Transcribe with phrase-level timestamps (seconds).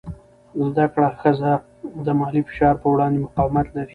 [0.71, 1.51] زده کړه ښځه
[2.05, 3.89] د مالي فشار په وړاندې مقاومت لري.